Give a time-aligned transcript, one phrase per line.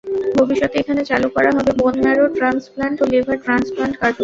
[0.37, 4.19] ভবিষ্যতে এখানে চালু করা হবে বোন ম্যারো ট্রান্সপ্ল্যান্ট ও লিভার ট্রান্সপ্ল্যান্ট কার্যক্রম।